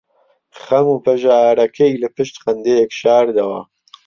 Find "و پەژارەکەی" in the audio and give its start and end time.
0.91-1.99